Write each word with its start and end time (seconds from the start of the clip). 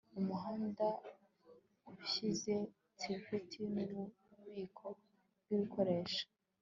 umuhanda 0.19 0.87
ushize 2.01 2.53
thrifty 2.99 3.59
nububiko 3.73 4.87
bwibikoresho 5.41 6.23